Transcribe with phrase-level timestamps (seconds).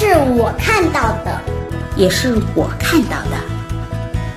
[0.00, 1.40] 这是我看到的，
[1.96, 3.36] 也是我看到的。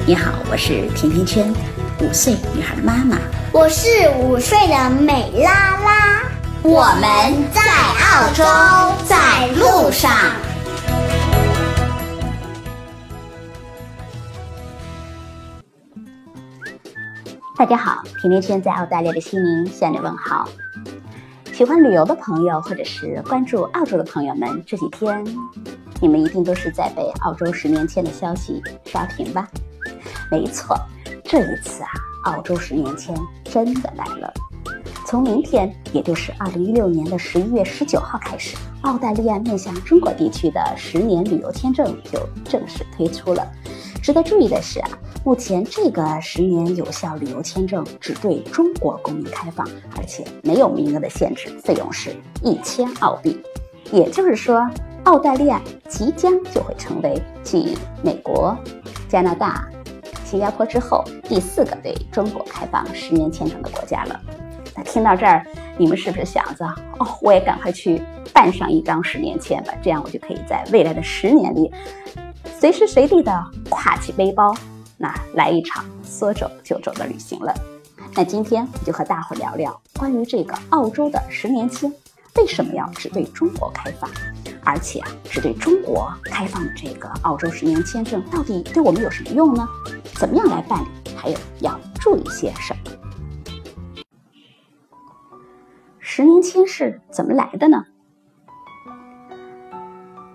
[0.07, 1.53] 你好，我是甜甜圈，
[1.99, 3.15] 五岁女孩的妈妈。
[3.51, 3.87] 我是
[4.17, 6.23] 五岁的美拉拉。
[6.63, 8.43] 我们在澳洲，
[9.05, 10.11] 在路上。
[17.55, 20.49] 大家好，甜甜圈在澳大利亚的悉尼向你问好。
[21.61, 25.23] 喜欢旅游的朋友，或者是关注澳洲的朋友们，这几天
[26.01, 29.47] 你们一定都是在被澳洲十年签的消息刷屏吧？
[30.31, 30.75] 没错，
[31.23, 31.89] 这一次啊，
[32.23, 34.33] 澳洲十年签真的来了。
[35.05, 43.47] 从明天，也就是二零一六年的十一月十九号开始，澳大利亚面向中国地区的十年旅游签证就正式推出了。
[44.01, 44.89] 值得注意的是啊，
[45.23, 52.09] 目前这个十年有效旅游签证只对中国公民开放，而且没有名额的限制，费用是
[52.41, 53.39] 一千澳币。
[53.91, 54.67] 也就是说，
[55.03, 58.57] 澳大利亚即将就会成为继美国、
[59.07, 59.69] 加拿大、
[60.25, 64.19] 新加坡之后第四个对中国开放十年签证的国家了。
[64.75, 65.45] 那听到这儿，
[65.77, 66.65] 你们是不是想着
[66.97, 68.01] 哦，我也赶快去
[68.33, 71.71] 办上一张十年签吧，这样我就可以在未来的十年里。
[72.59, 73.31] 随时随地的
[73.69, 74.53] 挎起背包，
[75.01, 77.51] 那来一场说走就走的旅行了。
[78.13, 81.91] 那今天我就和大伙聊聊关于这个澳洲的十年签，
[82.35, 84.07] 为什么要只对中国开放，
[84.63, 89.67] 而且，只对中国开放的这个澳洲十年签证到底对我们有什么用呢？
[90.13, 91.15] 怎么样来办理？
[91.15, 92.91] 还有要注意些什么？
[95.97, 97.85] 十年签是怎么来的呢？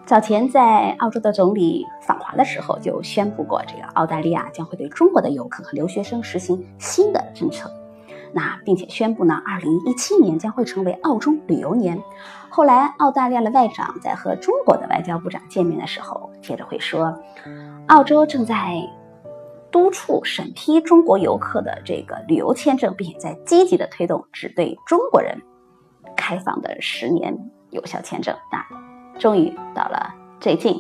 [0.07, 7.69] 早前在澳洲的总理访的时候就宣布过，这个澳大利亚将会对中国的游客和留学生实行新的政策。
[8.33, 12.01] 那并且宣布呢，二零一七年将会成为澳洲旅游年。
[12.51, 17.19] 后来，澳大利亚的外长在和中国的外交部长见面的时候，接着会说，
[17.87, 18.77] 澳洲正在
[19.71, 25.41] 督促审批中国游客的这个旅游签证，并且在积极的推动只对中国人
[26.17, 27.37] 开放的十年
[27.71, 28.37] 有效签证。
[28.53, 28.87] 那。
[29.19, 30.77] 终于到了最近，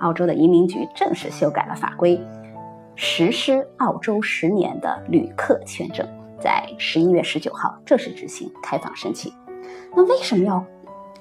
[0.00, 2.20] 澳洲的移民局正式修改了法规，
[2.94, 6.06] 实施澳洲十年的旅客签证，
[6.40, 9.32] 在十一月十九号正式执行开放申请。
[9.94, 10.64] 那为什么要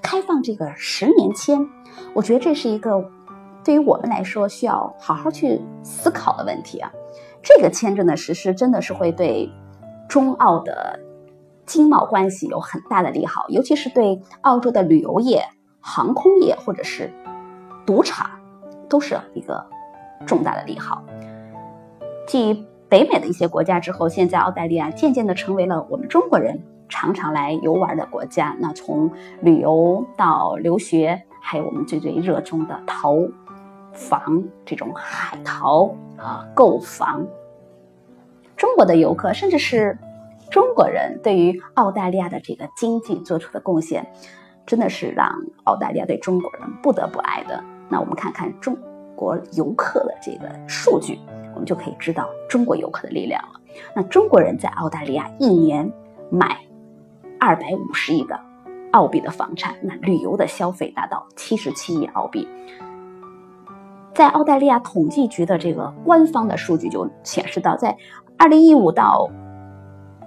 [0.01, 1.67] 开放这个十年签？
[2.13, 3.09] 我觉得这是一个
[3.63, 6.91] 对于我们来说需要好好去思考的问题啊。
[7.41, 9.49] 这个签证的实施真的是会对
[10.07, 10.99] 中澳的
[11.65, 15.45] 经贸关系有很大的利好，尤其是对澳洲的旅游业。
[15.87, 17.13] 航空业或者是
[17.85, 18.27] 赌场，
[18.89, 19.65] 都是一个
[20.25, 21.03] 重大的利好。
[22.27, 28.55] 继北美的一些国家之后，现在澳大利亚渐渐的成为了我们中国人常常来游玩的国家。
[28.59, 33.15] 那从旅游到留学，还有我们最最热衷的淘
[33.93, 37.25] 房这种海淘啊，购房，
[38.55, 39.97] 中国的游客甚至是
[40.49, 44.11] 中国人对于澳大利亚的这个经济做出的贡献。
[44.67, 45.31] 真的是让
[45.65, 47.63] 澳大利亚对中国人不得不爱的。
[47.89, 48.77] 那我们看看中
[49.15, 51.19] 国游客的这个数据，
[51.53, 53.59] 我们就可以知道中国游客的力量了。
[53.95, 55.91] 那中国人在澳大利亚一年
[56.29, 56.57] 买
[57.39, 58.39] 二百五十亿的
[58.91, 62.47] 澳币的房产，那旅游的消费达到七十七亿澳币。
[64.13, 67.97] 在澳大利亚统计局的这个官方的数据就显示到，在
[68.37, 69.29] 二零一五到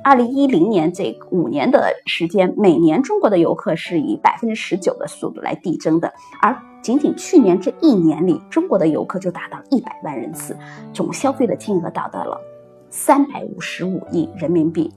[0.05, 6.13] 二零一零年这五年的时间，每年中国的游客是以百分之十九的速度来递增的，
[6.43, 6.55] 而
[6.89, 10.57] 仅仅去年这一年里，中国的游客就达到一百万人次，
[10.95, 12.41] 总消费的金额达到了
[12.89, 14.91] 三百五十五亿人民币。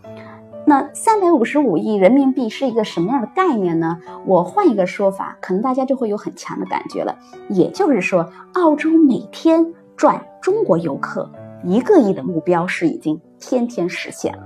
[0.65, 3.99] 那三百五十五亿人民币是一个什么样的概念呢？
[4.25, 7.13] 我换一个说法，可能大家就会有很强的感觉了。
[7.49, 11.29] 也就是说，澳洲每天赚中国游客
[11.65, 14.43] 一个亿的目标是已经天天实现了。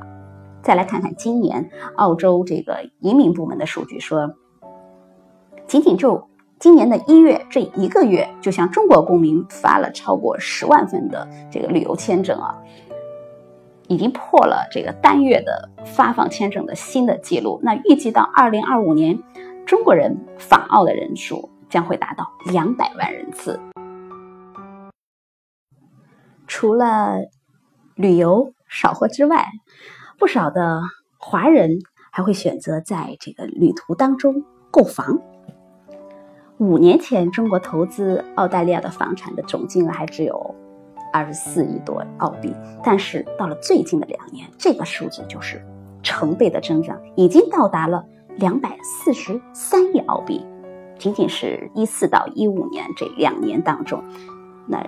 [0.63, 4.33] 再来看看今年澳洲这个移民部门的数据，说，
[5.67, 6.27] 仅仅就
[6.57, 12.55] 今年的一月这一个月，就向中国公民发了超过十万份的这个旅游签证啊，
[13.87, 17.59] 已经破了这个单月的发放签证的新的记录。
[17.61, 19.21] 那预计到二零二五年，
[19.65, 23.59] 中国人访澳的人数将会达到两百万人次。
[26.47, 27.17] 除了
[27.95, 29.45] 旅游少货之外，
[30.17, 30.81] 不少的
[31.19, 31.79] 华人
[32.11, 35.19] 还会选择在这个旅途当中购房。
[36.57, 40.55] 五年前，中国投资澳大利亚的房产的总金额还只有
[41.11, 45.61] 二十四亿多澳币，但是到了最近的两年，这个数字就是
[46.01, 48.05] 成倍的增长，已经到达了
[48.37, 50.45] 两百四十三亿澳币。
[50.97, 54.01] 仅仅是一四到一五年这两年当中，
[54.65, 54.81] 那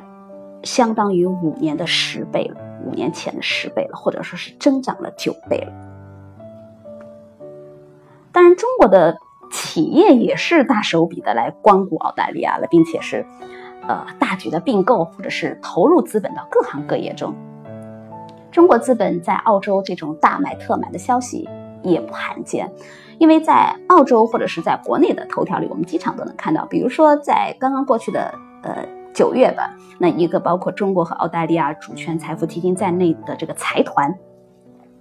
[0.64, 5.74] 相当于五年的十倍了，五年前的十倍了，或者说是增长了九倍了。
[8.32, 9.18] 当然，中国的
[9.52, 13.26] 企业也是大手笔的来光顾澳大利亚了，并且是
[13.88, 17.34] 呃大举的并购或者是投入资本到各行各业中。
[18.52, 21.48] 中国资本在澳洲这种大买特买的消息
[21.84, 22.72] 也不罕见。
[23.20, 34.14] 因为在澳洲或者是在国内的头条里，我们经常都能看到，比如说在刚刚过去的呃九月吧，那一个包括中国和澳大利亚主权财富基金在内的这个财团，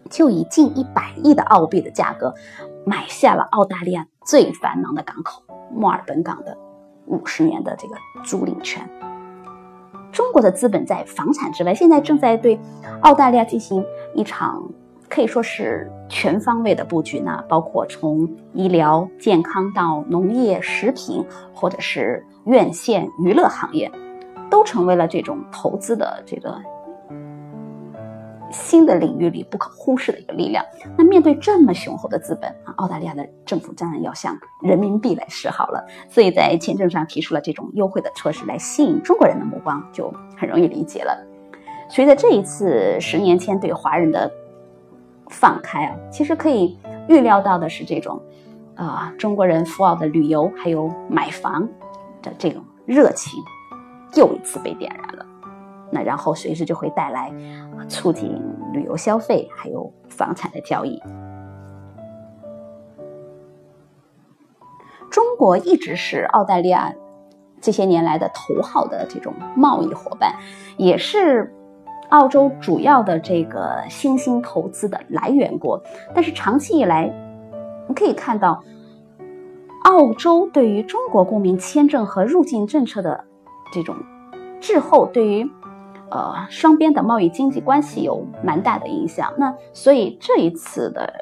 [0.08, 2.32] 就以近一百亿的澳币的价格
[2.86, 5.42] 买下了澳大利亚最繁忙的港口
[5.72, 6.56] 墨尔本港的
[7.06, 7.94] 五十年的这个
[8.24, 8.86] 租赁权。
[10.12, 12.58] 中国的资本在房产之外，现在正在对
[13.02, 13.84] 澳大利亚进行
[14.14, 14.62] 一场。
[15.08, 21.24] 可以说是全方位的布局呢，包括从医疗健康到农业、食品，
[21.54, 23.88] 或者是院线娱乐行业，
[24.50, 26.60] 都成为了这种投资的这个
[28.50, 30.64] 新的领域里不可忽视的一个力量。
[30.96, 41.16] 那面对这么雄厚的资本啊，澳大利亚的政府当然要向人民币来示好了，所以在签证上提出了这种优惠的措施来吸引中国人的目光，就很容易理解了。
[41.88, 44.30] 随着这一次十年签对华人的。
[45.28, 45.96] 放开啊！
[46.08, 46.78] 其实可以
[47.08, 48.22] 预料到的是，这种，
[48.76, 51.68] 啊，中国人赴澳的旅游还有买房
[52.22, 53.42] 的这种热情，
[54.14, 55.26] 又一次被点燃了。
[55.90, 57.32] 那然后随之就会带来
[57.88, 58.40] 促进
[58.72, 61.02] 旅游消费还有房产的交易。
[65.10, 66.92] 中国一直是澳大利亚
[67.60, 70.34] 这些年来的头号的这种贸易伙伴，
[70.76, 71.52] 也是。
[72.10, 75.82] 澳洲主要的这个新兴投资的来源国，
[76.14, 77.12] 但是长期以来，
[77.88, 78.62] 你可以看到，
[79.82, 83.24] 澳洲对于中国公民签证和入境政策的
[83.72, 83.96] 这种
[84.60, 85.50] 滞后，对于
[86.10, 89.32] 呃双边的贸易经济关系有蛮大的影响。
[89.36, 91.12] 那所以这一次的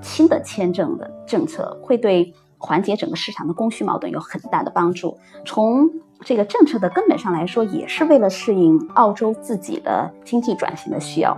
[0.00, 5.18] 新的签证的政策会对缓解整个市场的供需矛盾有很大的帮助。
[5.44, 5.90] 从
[6.24, 11.36] 这个政策的根本上来说，也是为了适应澳洲自己的经济转型的需要。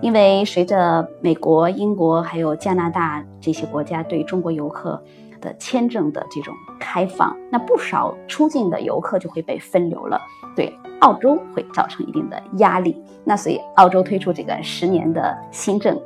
[0.00, 5.02] 因为随着美国、英国还有加拿大这些国家对中国游客
[5.40, 10.20] 的签证的这种开放，那不少出境的游客就会被分流了，
[10.54, 13.02] 对澳洲会造成一定的压力。
[13.24, 16.00] 那所以澳洲推出这个十年的新政，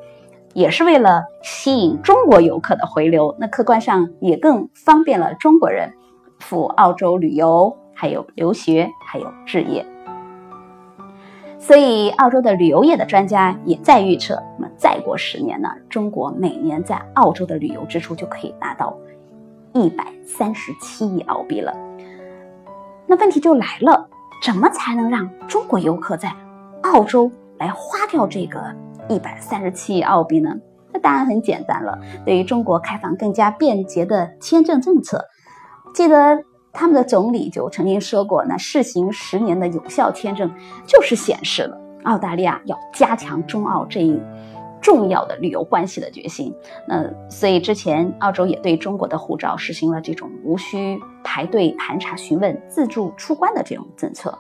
[0.55, 3.35] 也是为了吸引中国游客的回流。
[3.39, 5.93] 那客观上也更方便了中国人
[6.39, 7.77] 赴澳洲旅游。
[7.95, 9.87] 还有留学，还有置业，
[11.57, 18.97] 所以澳洲的旅游业的专家也在预测，那么再过十年呢，中国每年在澳洲的旅游支出就可以达到
[19.73, 21.73] 一百三十七亿澳币了。
[23.07, 24.09] 那问题就来了，
[24.43, 26.35] 怎么才能让中国游客在
[26.83, 28.61] 澳洲来花掉这个
[29.09, 30.55] 一百三十七亿澳币呢？
[30.93, 35.25] 那当然很简单了，对于中国开放更加便捷的签证政策，
[35.95, 36.45] 记得。
[36.75, 40.51] 他们的总理就曾经说过，那试行十年的有效签证，
[40.87, 44.19] 就是显示了澳大利亚要加强中澳这一
[44.83, 46.55] 重要的旅游关系的决心。
[46.87, 54.37] 那所以之前澳洲也对中国的护照实行了这种无需排队盘查询问、自助出关的这种政策。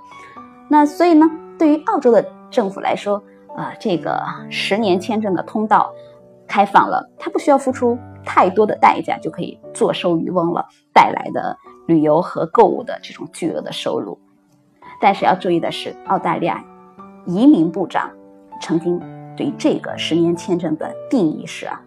[0.68, 1.24] 那所以呢，
[1.58, 3.22] 对于澳洲的政府来说，
[3.56, 5.90] 呃，这个十年签证的通道
[6.46, 11.56] 开放了，它不需要付出太多的代价就可以坐收渔翁了，带来的。
[11.88, 14.16] 旅游和购物的这种巨额的收入，
[15.00, 16.64] 但是要注意的是，澳大利亚
[17.26, 18.08] 移民部长
[18.60, 19.00] 曾经
[19.36, 21.80] 对这个十年签证的定义是啊，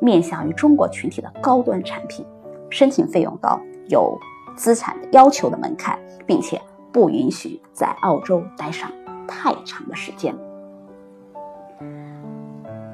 [0.00, 2.24] 面向于中国群体的高端产品，
[2.70, 4.18] 申请费用高，有
[4.56, 6.60] 资产要求的门槛，并且
[6.92, 8.90] 不允许在澳洲待上
[9.26, 10.34] 太长的时间。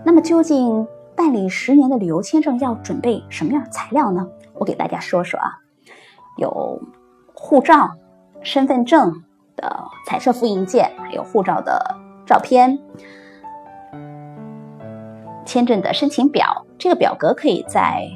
[0.05, 4.29] 那么，究竟办理十年的旅游签证要准备什么样的材料呢？
[4.55, 5.61] 我给大家说说啊。
[6.37, 6.83] 有
[7.33, 7.93] 护照、
[8.43, 9.23] 身份证
[9.55, 11.97] 的彩色复印件，还有护照的
[12.27, 12.77] 照片、
[15.45, 16.65] 签证的申请表。
[16.79, 18.09] 这个表格可以在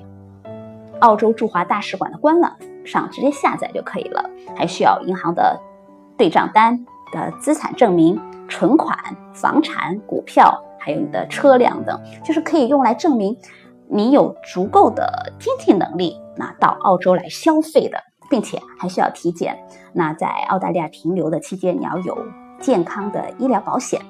[1.01, 4.29] 澳洲驻华大使馆的官网上直接下载就可以了。
[4.57, 5.59] 还需要银行的
[6.17, 8.99] 对账单、的资产证明、存款、
[9.33, 13.37] 房产、股票，还有你的车辆等，就是可以用来证明
[13.89, 19.57] 你有足够的经济能力，那到澳洲来消费的，并且还需要体检。
[19.93, 22.19] 那在澳大利亚停留的期间，你要有
[22.61, 24.01] 健康的医疗保险。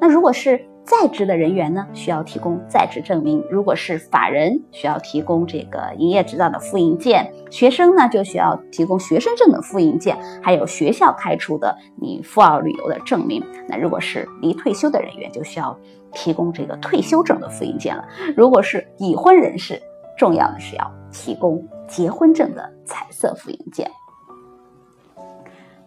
[0.00, 13.42] 那如果是在职的人员呢，需要提供在职证明；如果是法人，需要提供这个营业执照的复印件；学生呢，就需要提供学生证的复印件，还有学校开出的你赴澳旅游的证明。
[13.68, 15.76] 那如果是离退休的人员，就需要
[16.12, 18.04] 提供这个退休证的复印件了。
[18.36, 19.82] 如果是已婚人士，
[20.16, 23.90] 重要的是要提供结婚证的彩色复印件。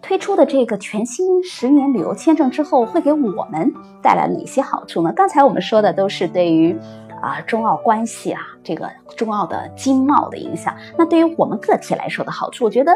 [0.10, 5.14] 推出的这个全新十年旅游签证之后，会给我们带来哪些好处呢？
[5.16, 6.76] 刚才我们说的都是对于
[7.22, 10.76] 啊中澳关系啊这个中澳的经贸的影响。
[10.98, 12.92] 那对于我们个体来说的好处，我觉得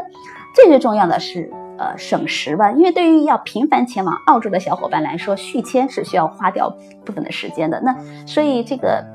[0.56, 2.72] 最最重要的是呃省时吧。
[2.72, 7.80] 因为对于要频繁前往澳洲的小伙伴来说，续签是需要花掉部分的时间的。
[7.82, 9.06] 那所以这个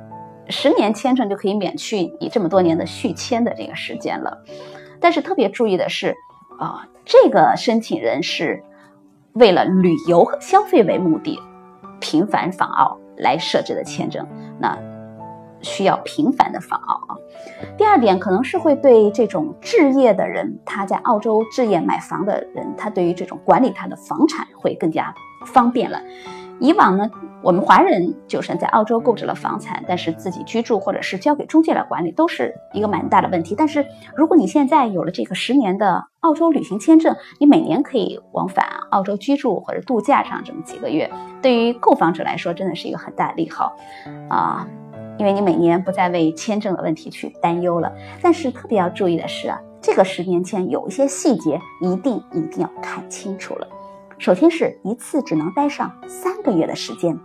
[0.48, 4.38] 十年签证就可以免去你这么多年的续签的这个时间了。
[5.00, 6.14] 但是特别注意的是。
[6.58, 8.62] 啊，这个申请人是
[9.34, 11.38] 为了旅游和消费为目的，
[12.00, 14.26] 频繁访澳来设置的签证，
[14.58, 14.76] 那
[15.62, 17.16] 需要频繁的访澳啊。
[17.76, 25.14] 第二点，可能是会对这种置业的人，他在澳洲置业买房的人，他对于这种管理他的房产会更加
[25.46, 26.02] 方便了。
[26.60, 27.08] 以往呢，
[27.42, 33.54] 我们华人就算在澳洲购置了房产，但是自己居住或者是交给中介来管理，都是一个蛮大的问题。
[33.56, 33.86] 但是
[34.16, 41.08] 如果你现在有了这个十年的澳洲旅行签证，你每年可以往返澳洲居住或者度假上这么几个月，
[41.40, 43.76] 对于购房者来说真的是一个很大的利好
[44.28, 44.66] 啊，
[45.16, 47.92] 因为你每年不再为签证的问题去担忧了。
[48.20, 53.68] 但是特别要注意的是啊，这个十年签有一些细节一定一定要看清楚了。
[54.18, 57.18] 首先是一次只能待上三个月的时间。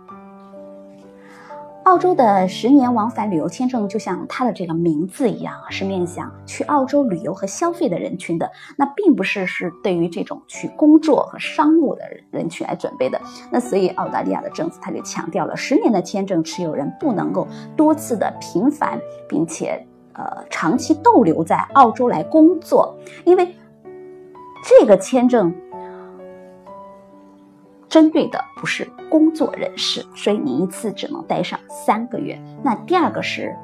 [1.82, 13.20] 澳洲的十年往返旅游签证就像它的这个名字一样，是面向去澳洲旅游和消费的人群的，那并不是是对于这种去工作和商务的人群来准备的。
[13.50, 17.46] 那所以澳大利亚的政府他就强调了，十年的签证持有人不能够
[17.76, 18.98] 多次的频繁
[19.28, 22.96] 并且呃长期逗留在澳洲来工作，
[23.26, 23.54] 因为
[24.64, 25.52] 这个签证。
[27.94, 32.36] 针对的不是工作人士，所以你一次只能待上三个月。
[32.60, 33.54] 那第二个是，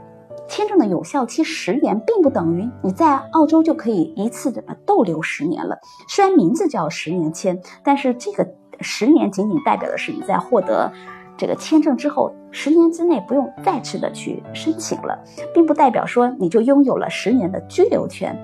[0.49, 5.77] 签证的有效期十年，并不等于你在澳洲就可以一次的逗留十年了。
[6.07, 10.93] 虽然名字叫十年签，但是这个十年仅仅代表的是你在获得
[11.37, 15.19] 这个签证之后，十年之内不用再次的去申请了，
[15.53, 18.39] 并不代表说你就拥有了十年的居留权。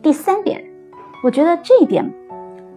[0.00, 0.64] 第三点，
[1.22, 2.10] 我觉得这一点。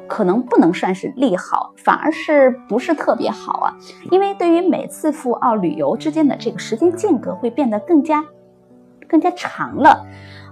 [0.08, 3.76] 可能不能算是利好，反而是不是特别好啊？
[4.12, 8.24] 因为对于每次赴澳旅游之间的这个时间间隔会变得更加
[9.08, 10.06] 更加长了。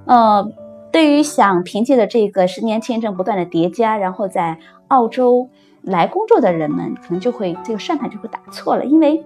[0.06, 0.52] 呃，
[0.92, 4.58] 对于想凭借着这个十年签证不断的叠加，然后在
[4.90, 5.50] 澳洲
[5.82, 9.24] 来工作的人们，可能就会这个算盘就会打错了，因为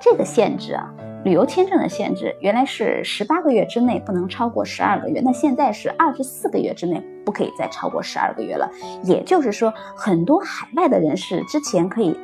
[0.00, 0.92] 这个限制啊。
[1.24, 8.70] 旅游签证的限制原来是十八个月之内不能超过十二个月，那现在是二十四个月之内不可以再超过十二个月了。
[9.02, 12.14] 也就是说，很多海外的人士之前可以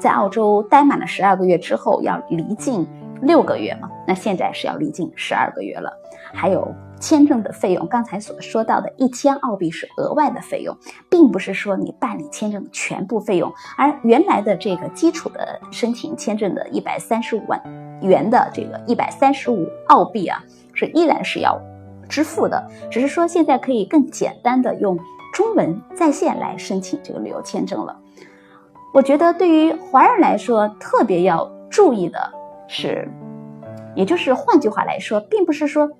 [0.00, 2.84] 在澳洲待满了十二个月之后要离境
[3.22, 5.92] 六个月嘛，那现在是要离境十二个月了。
[6.32, 6.74] 还有。
[7.00, 10.76] 签证的费用，刚才所说到的一千澳币是额外的费用，
[11.08, 17.62] 并不是说你办理签证的全部费用，而原来的这个基础的申请签证的一百三十五万
[18.00, 20.42] 元的这个一百三十五澳币啊，
[20.74, 21.60] 是依然是要
[22.08, 24.98] 支付的，只是说现在可以更简单的用
[25.32, 27.96] 中文在线来申请这个旅游签证了。
[28.94, 32.18] 我觉得对于华人来说，特别要注意的
[32.66, 33.08] 是，
[33.94, 35.90] 也就是换句话来说，并不是说。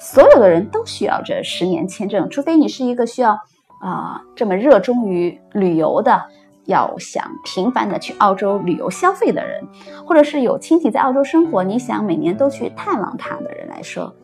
[0.00, 3.32] 所有的人都需要这十年签证，除非你是一个需要
[3.80, 6.22] 啊这么热衷于旅游的，
[6.68, 9.66] 要想频繁的去澳洲旅游消费的人，
[10.06, 14.14] 或者是有亲戚在澳洲生活，你想每年都去探望他的人来说，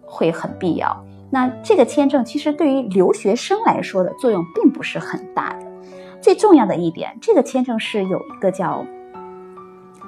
[0.00, 1.04] 会很必要。
[1.30, 5.66] 那这个签证其实对于留学生来说的作用并不是很大的。
[6.22, 8.84] 最重要的一点，这个签证是有一个叫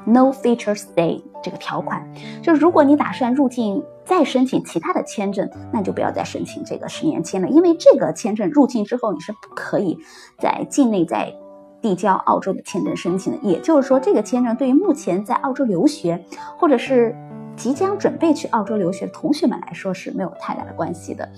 [0.05, 2.09] No Feature Stay 这个条款，
[2.43, 3.83] 就如果你打算入境。
[4.03, 9.97] 再申请其他的签证，那就不要再申请这个十年签了，因为这个签证入境之后你是不可以
[10.37, 11.33] 在境内再
[11.81, 13.39] 递交澳洲的签证申请的。
[13.43, 16.25] 也就是说，这个签证对于目前在澳洲留学
[16.59, 17.17] 或者是
[17.57, 21.29] 即将准备去澳洲留学的同学们来说是没有太大的关系的。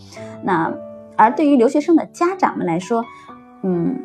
[0.43, 0.73] 那
[1.17, 3.05] 而对于留学生的家长们来说，
[3.63, 4.01] 嗯，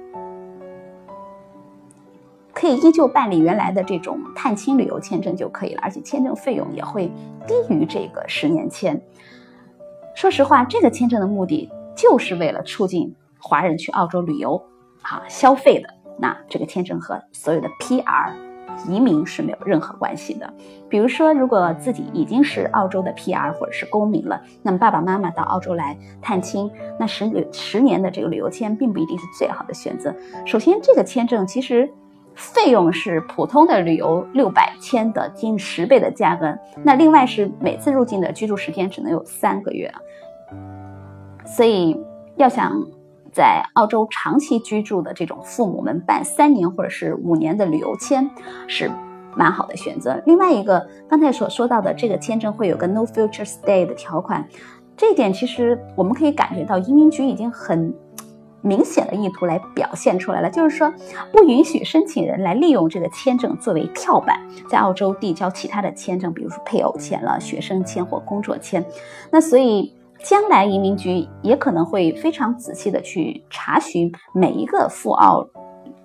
[2.53, 7.11] 可以依旧办理原来的这种探亲旅游签证就可以了，而且签证费用也会
[7.47, 9.01] 低于这个十年签。
[10.15, 14.61] 说实话，这个签证的目的就是为了促进华人去澳洲旅游
[15.01, 15.96] 啊消费的。
[16.17, 18.31] 那这个签证和所有的 PR
[18.87, 20.51] 移民是没有任何关系的。
[20.89, 26.69] 比如说，如果自己已经是澳洲的 PR 或者是公民了，那么爸爸妈妈到澳洲来探亲，
[26.99, 30.13] 那十旅十年的这个旅游签并不一定是最好的选择。
[30.45, 31.89] 首先，这个签证其实。
[32.39, 39.91] 费用是普通的旅游六百千的近十倍的价格，那另外是每次入境的居住时间只能有三个月，
[41.43, 41.99] 所以
[42.35, 42.79] 要想
[43.31, 48.29] 在澳洲长期居住的这种父母们办三年或者是五年的旅游签
[48.67, 48.91] 是
[49.35, 50.21] 蛮好的选择。
[50.25, 54.47] 另外一个刚才所说到的这个签证会有个 No Future Stay 的条款，
[54.95, 57.93] 这一点其实我们可以感觉到移民局已经很。
[58.63, 60.91] 明显的意图来表现出来了，就是说
[61.31, 68.83] 不允许申请人来利用这个签证作为跳板，在澳洲递交其他的签证，比如说配偶签了、学生签或工作签。
[69.31, 69.93] 那所以
[70.23, 75.47] 将来移民局也可能会非常仔细的去查询每一个赴澳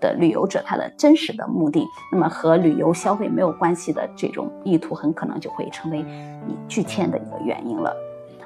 [0.01, 6.03] 的旅游者他的真实的目的，那么和旅游消费没有关系的这种意图，很可能就会成为
[6.47, 7.95] 你拒签的一个原因了。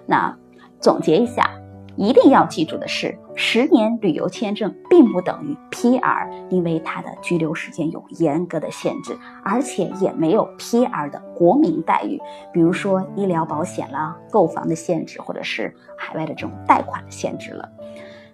[0.06, 0.34] 那
[0.80, 1.50] 总结一下。
[1.96, 12.20] 一定要记住的是，十年旅游签证并不等于 PR，因为它的居留时间有严格的限制，而且也没有 PR 的国民待遇，
[12.52, 17.68] 比如说医疗保险啦、购房的限制，或者是海外的这种贷款的限制了。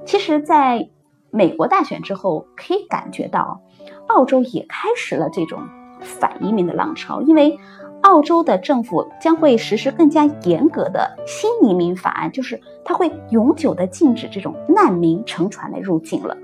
[0.05, 0.89] 其实，在
[1.31, 3.63] 美国大选之后，可以感觉到，
[4.09, 5.61] 澳洲也开始了这种
[6.01, 7.59] 反移民的浪潮，因为。
[8.03, 16.37] 澳洲的政府将会实施更加严格的新移民法案，就是它会永久的禁止这种难民乘船来入境了。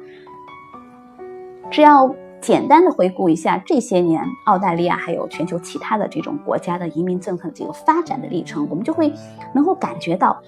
[1.71, 9.13] 只要简单的回顾一下这些年澳大利亚还有全球其他的这种国家的移民政策这个发展的历程，我们就会
[9.53, 10.41] 能够感觉到，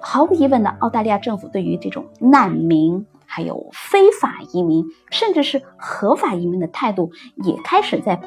[0.00, 8.20] 毫无疑问的，澳大利亚政府对于这种难民、还有非法移民，甚至是合法移民的态度，也开始在。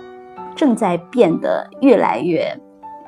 [0.58, 2.60] 正在变得越来越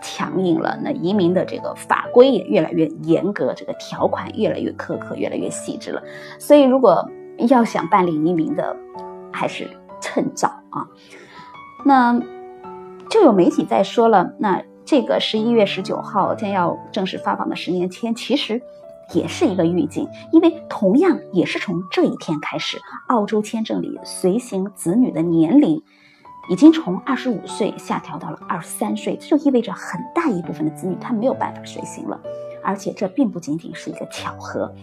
[0.01, 6.01] 强硬了，那移民的这个法规也越来越严格，这个条款越来越苛刻，越来越细致了。
[6.39, 7.09] 所以，如果
[7.49, 8.77] 要想办理移民的，
[9.33, 9.67] 还是
[9.99, 10.87] 趁早啊。
[11.83, 12.17] 那
[13.09, 18.61] 就有媒体在说了，那这个十一月十九号将要正式发放的十年签，其实
[19.13, 25.81] 也是一个预警，因为同样也是从这一天开始，澳洲签证里随行子女的年龄。
[26.49, 32.19] 已经从二十五岁下调到了二十三岁，这就意味着很大一部分的子女他没有办法随行了，
[32.63, 34.73] 而且这并不仅仅是一个巧合。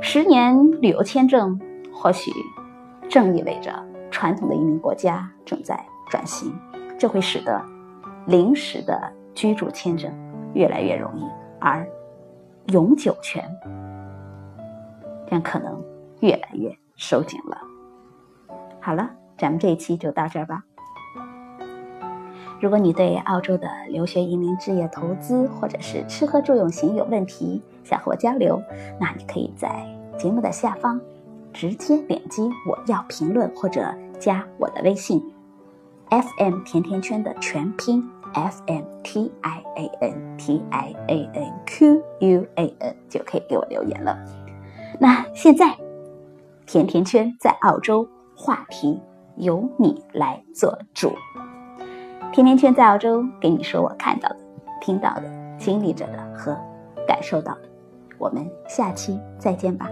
[0.00, 1.60] 十年旅游签证
[1.92, 2.32] 或许
[3.08, 3.72] 正意味着
[4.10, 5.78] 传统的移民国家正在
[6.10, 6.52] 转型，
[6.98, 7.62] 这会使得
[8.26, 9.00] 临时的
[9.32, 10.12] 居住签证
[10.52, 11.22] 越来越容易，
[11.60, 11.88] 而
[12.66, 13.48] 永久权
[15.30, 15.80] 将可能
[16.18, 17.56] 越来越收紧了。
[18.80, 20.64] 好了，咱们这一期就到这儿吧。
[22.62, 28.62] 如果你对澳洲的留学、移民、置业、投资，或者是吃喝住用行有问题，想和我交流，
[29.00, 29.84] 那你可以在
[30.16, 31.00] 节目的下方
[31.52, 35.20] 直接点击我要评论，或者加我的微信
[36.08, 44.16] ，FM 甜甜圈的全拼 FM T I A N T I A N Q U A N 就可以给我留言了。
[45.00, 45.76] 那现在，
[46.64, 49.00] 甜甜圈在澳洲话题
[49.34, 51.12] 由你来做主。
[52.32, 54.36] 甜甜圈在澳洲，给你说我看到的、
[54.80, 55.24] 听到的、
[55.58, 56.56] 经历着的和
[57.06, 57.60] 感受到的。
[58.18, 59.90] 我们下期再见吧。